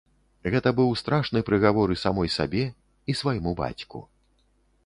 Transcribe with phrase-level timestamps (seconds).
[0.53, 2.65] Гэта быў страшны прыгавор і самой сабе,
[3.13, 3.99] і свайму бацьку.